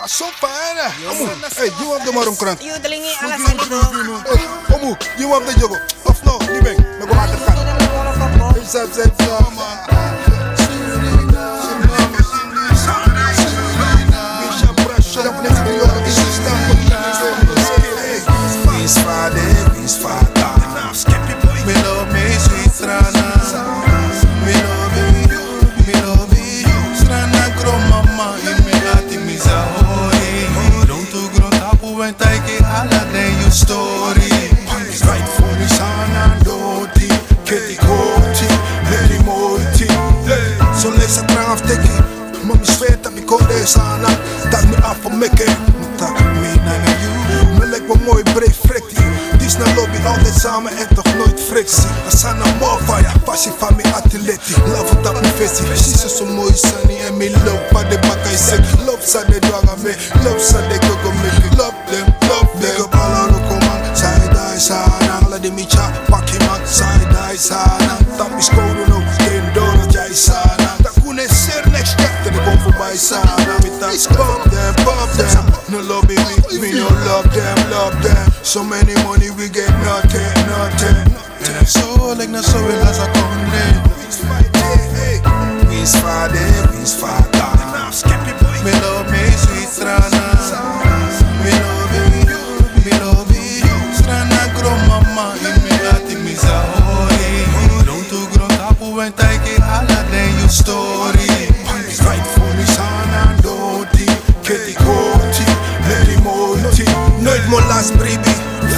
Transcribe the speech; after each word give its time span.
Ah, 0.00 0.06
so 0.06 0.24
fine. 0.40 0.80
Amu, 1.12 1.28
hey, 1.60 1.68
you 1.76 1.92
have 1.92 2.06
the 2.08 2.12
marum 2.12 2.32
krant. 2.40 2.56
Yo 2.64 2.72
dalingi 2.80 3.12
Hey, 3.20 3.36
alasan 3.36 3.60
itu. 3.60 3.76
Amu, 4.72 4.96
you 5.20 5.28
have 5.28 5.44
the 5.44 5.52
jogo. 5.60 5.76
Of 6.08 6.16
no, 6.24 6.40
libeng, 6.48 6.80
me 6.80 7.04
go 7.04 7.12
materkan. 7.12 7.56
Hey, 8.56 8.64
zap, 8.64 8.88
zap, 8.96 9.12
zap. 9.20 9.44
Miss 18.72 18.96
Friday, 19.04 19.52
Miss 19.76 20.00
Friday. 20.00 21.21
Tak 44.50 44.64
mi 44.64 44.76
af 44.76 45.04
och 45.04 45.14
mycket 45.14 45.50
Tak 45.98 46.20
mi 46.42 46.48
nanga 46.66 46.92
you. 47.02 47.12
Me 47.58 47.66
lijkt 47.66 47.88
me 47.88 47.94
mooi 48.06 48.22
breed 48.34 48.54
frekti 48.66 48.96
Dis 49.38 49.56
na 49.58 49.66
lobby 49.76 49.98
altijd 50.06 50.34
samen 50.40 50.72
en 50.78 50.94
toch 50.94 51.14
nooit 51.18 51.40
frictie 51.48 51.88
Asana 52.08 52.44
morfire, 52.60 53.12
passie 53.24 53.52
van 53.58 53.74
mi 53.76 53.82
atleti 53.82 54.54
Love 54.72 54.94
het 54.96 55.08
op 55.08 55.20
mi 55.22 55.30
festi 55.38 55.62
Precies 55.64 56.16
zo 56.16 56.24
mooi 56.24 56.54
sunny 56.54 56.96
en 57.06 57.16
mi 57.16 57.30
love. 57.30 57.64
Pa 57.72 57.82
de 57.82 57.98
bakkai 57.98 58.36
sek 58.36 58.60
Love 58.86 59.04
sa 59.06 59.20
de 59.24 59.38
dwanga 59.38 59.74
me. 59.82 59.92
Love 60.24 60.40
sa 60.40 60.60
de 60.68 60.76
gogo 60.86 61.10
me 61.20 61.30
Love 61.56 61.78
them, 61.90 62.06
love 62.28 62.50
them. 62.52 62.60
Big 62.60 62.80
up 62.84 62.94
alla 62.94 63.26
loko 63.32 63.56
man 63.66 63.80
Side 63.96 64.28
die 64.34 64.60
sana 64.60 65.14
Alla 65.26 65.38
de 65.38 65.50
mi 65.50 65.66
cha 65.66 65.84
Pakki 66.10 66.38
man 66.46 66.60
Side 66.66 67.06
die 67.12 67.38
sana 67.38 67.94
Tapis 68.18 68.48
code 68.54 68.84
no 68.88 68.91
Kom 72.92 72.98
voorbij 72.98 72.98
sana 72.98 73.58
Mi 73.62 73.70
tas 73.78 74.06
pop 74.06 74.42
them, 74.50 74.74
pop 74.84 75.10
them. 75.16 75.44
No 75.68 75.80
lobby 75.80 76.14
me, 76.14 76.58
me 76.60 76.70
no 76.72 76.88
love 76.88 77.28
them, 77.32 77.70
love 77.70 78.02
them. 78.02 78.32
So 78.42 78.64
many 78.64 78.94
money 79.04 79.30
we 79.30 79.48
get 79.48 79.70
nothing, 79.70 80.46
nothing. 80.46 81.16
And 81.56 81.68
so 81.68 82.14
like 82.18 82.30
na 82.30 82.42
so 82.42 82.58
we 82.66 82.74
las 82.74 82.98
a. 82.98 83.06
Miss 83.52 83.91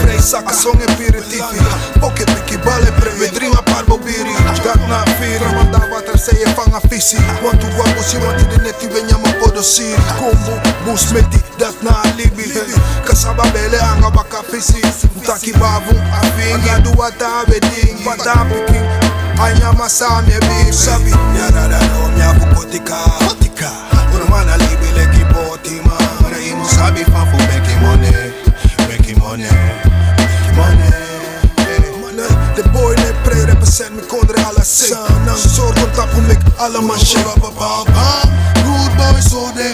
Vrei 0.00 0.20
sa 0.20 0.42
ka 0.42 0.52
songe 0.52 0.86
piritifi 0.96 1.58
Poche 2.00 2.24
piki 2.24 2.56
bale 2.58 2.90
me? 3.18 3.28
Drima 3.30 3.62
parbo 3.62 3.98
biri. 3.98 4.34
Dat 4.64 4.80
na 4.88 5.04
fira 5.18 5.52
Mandava 5.52 6.00
tra 6.02 6.16
sei 6.16 6.42
e 6.42 6.48
fanga 6.54 6.80
fisi 6.88 7.16
Quanto 7.40 7.66
guapo 7.74 8.02
si 8.02 8.16
manti 8.18 8.46
di 8.46 8.56
netti 8.62 8.86
Veniamo 8.86 9.26
un 9.26 9.36
po' 9.38 9.50
dosir 9.50 9.98
Combo 10.18 10.60
bus 10.84 11.10
metti 11.12 11.42
Dat 11.56 11.74
na 11.80 12.00
libi. 12.16 12.52
Kasaba 13.04 13.44
bele 13.52 13.78
anga 13.78 14.10
baka 14.10 14.42
fisi 14.50 14.80
Taki 15.24 15.52
bavu 15.52 15.94
afingi 16.20 16.82
Dua 16.82 17.10
ta 17.12 17.44
beding 17.46 18.02
Pata 18.04 18.44
piki 18.48 18.80
Anya 19.38 19.72
masami 19.72 20.32
ebi 20.32 20.72
Sabi 20.72 21.10
Nyarara 21.34 21.78
no 21.78 22.08
mia 22.16 22.32
bukotika 22.32 22.96
Pata 23.18 23.43
tapu 36.54 36.60
mek 36.60 36.60
alla 36.60 36.80
man 36.80 36.98
shake 36.98 37.24
Rude 38.64 38.96
boy 38.96 39.20
so 39.20 39.52
de 39.54 39.73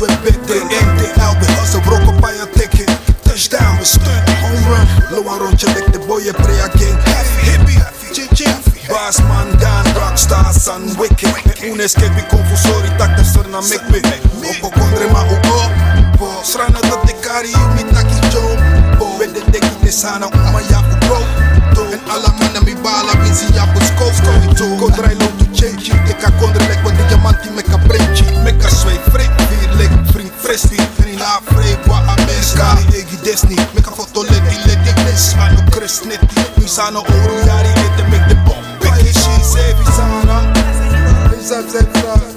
alla 0.00 0.16
fast 0.16 0.22
we 0.24 0.30
bete 0.30 0.60
MTL, 0.64 1.40
we 1.40 1.46
hustle, 1.58 1.80
broko 1.80 2.12
pa 2.20 2.30
je 2.30 2.46
teke 2.54 2.84
Touchdown, 3.24 3.78
we 3.78 3.84
stunt, 3.84 4.28
home 4.40 4.64
run. 4.68 4.86
Low 5.10 5.32
een 5.32 5.38
rondje, 5.38 5.66
lek 5.66 5.92
de 5.92 5.98
boy, 5.98 6.22
je 6.22 6.32
pre 6.32 6.62
again. 6.62 6.96
Heavy, 6.98 7.50
hippie, 7.50 7.82
chin 8.12 8.28
chin 8.34 8.54
Bassman, 8.88 9.58
Dan, 9.58 9.84
rockstar, 9.94 10.52
son, 10.60 10.96
wicked. 10.98 11.62
Unes 11.72 11.92
que 11.92 12.08
vi 12.14 12.22
confusori, 12.28 12.88
tak 12.96 13.16
de 13.16 13.24
sorna 13.24 13.60
mek 13.60 13.82
me. 13.90 14.00
Oko 14.48 14.68
kondre 14.70 15.10
ma 15.12 15.22
ugo 15.24 15.70
Po, 16.18 16.28
srana 16.42 16.80
dat 16.80 17.06
de 17.06 17.14
kari, 17.20 17.52
mi 17.74 17.84
taki 17.92 18.18
jom 18.32 18.58
Po, 18.98 19.06
wede 19.18 19.40
deki 19.50 19.76
de 19.82 19.92
sana, 19.92 20.26
uma 20.26 20.60
ya 20.70 20.82
bro 21.00 21.18
To, 21.74 21.82
en 21.92 22.00
alla 22.10 22.32
mannen 22.38 22.64
mi 22.64 22.74
bala, 22.74 23.12
vinci 23.22 23.54
ya 23.54 23.66
busko 23.66 24.10
To, 24.56 24.64
kondrai 24.78 25.14
low 25.14 25.28
to 25.38 25.47
Egi 33.38 33.54
desni, 33.54 33.66
meka 33.74 33.90
foto 33.90 34.22
ledi, 34.22 34.56
ledi 34.66 35.04
les 35.04 35.34
Ano 35.38 35.62
kres 35.70 36.02
neti, 36.04 36.40
mi 36.56 36.68
sana 36.68 36.98
oru 36.98 37.46
yari 37.46 37.68
Ete 37.68 38.02
mek 38.10 38.28
de 38.28 38.34
bom, 38.46 38.62
beki 38.80 39.12
shi, 39.12 39.42
sevi 39.42 39.84
sana 39.96 40.42
Zap, 41.40 41.68
zap, 41.70 41.96
zap 42.02 42.27